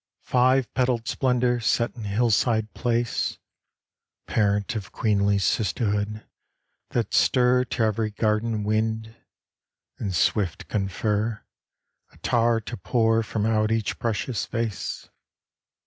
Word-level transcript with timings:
Five 0.23 0.73
petaled 0.73 1.07
splendor 1.07 1.59
set 1.59 1.95
in 1.95 2.05
hillside 2.05 2.73
place, 2.73 3.37
Parent 4.25 4.75
of 4.75 4.91
queenly 4.91 5.37
sisterhood 5.37 6.25
that 6.89 7.13
stir 7.13 7.65
To 7.65 7.83
every 7.83 8.09
garden 8.09 8.63
wind, 8.63 9.15
and 9.99 10.15
swift 10.15 10.67
confer 10.67 11.43
Attar 12.11 12.59
to 12.61 12.77
pour 12.77 13.21
from 13.21 13.45
out 13.45 13.71
each 13.71 13.99
precious 13.99 14.47
vase! 14.47 15.07